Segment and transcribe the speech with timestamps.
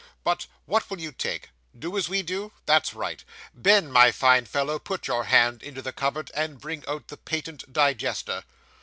[0.23, 1.51] But what will you take?
[1.77, 2.53] Do as we do?
[2.65, 3.23] That's right.
[3.53, 7.71] Ben, my fine fellow, put your hand into the cupboard, and bring out the patent
[7.71, 8.43] digester.